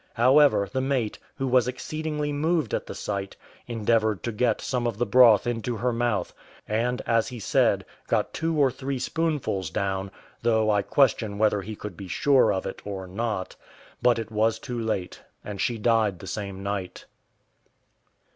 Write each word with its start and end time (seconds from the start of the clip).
However, 0.15 0.67
the 0.73 0.81
mate, 0.81 1.19
who 1.35 1.47
was 1.47 1.67
exceedingly 1.67 2.33
moved 2.33 2.73
at 2.73 2.87
the 2.87 2.95
sight, 2.95 3.35
endeavoured 3.67 4.23
to 4.23 4.31
get 4.31 4.59
some 4.59 4.87
of 4.87 4.97
the 4.97 5.05
broth 5.05 5.45
into 5.45 5.77
her 5.77 5.93
mouth, 5.93 6.33
and, 6.67 7.01
as 7.05 7.27
he 7.27 7.39
said, 7.39 7.85
got 8.07 8.33
two 8.33 8.57
or 8.57 8.71
three 8.71 8.97
spoonfuls 8.97 9.69
down 9.69 10.09
though 10.41 10.71
I 10.71 10.81
question 10.81 11.37
whether 11.37 11.61
he 11.61 11.75
could 11.75 11.95
be 11.95 12.07
sure 12.07 12.51
of 12.51 12.65
it 12.65 12.81
or 12.83 13.05
not; 13.05 13.55
but 14.01 14.17
it 14.17 14.31
was 14.31 14.57
too 14.57 14.79
late, 14.79 15.21
and 15.45 15.61
she 15.61 15.77
died 15.77 16.17
the 16.17 16.25
same 16.25 16.63
night. 16.63 17.05